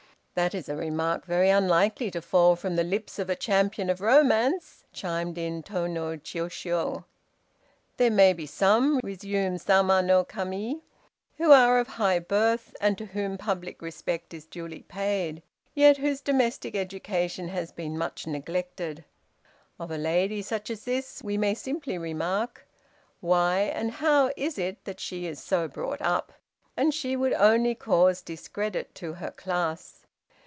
[0.33, 3.99] "That is a remark very unlikely to fall from the lips of a champion of
[3.99, 7.03] romance," chimed in Tô no Chiûjiô.
[7.97, 10.83] "There may be some," resumed Sama no Kami,
[11.35, 15.43] "who are of high birth, and to whom public respect is duly paid,
[15.75, 19.03] yet whose domestic education has been much neglected.
[19.77, 22.65] Of a lady such as this we may simply remark,
[23.19, 26.31] 'Why, and how, is it that she is so brought up?'
[26.77, 29.97] and she would only cause discredit to her class.